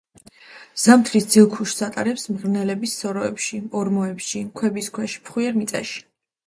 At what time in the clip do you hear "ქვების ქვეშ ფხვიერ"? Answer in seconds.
4.61-5.63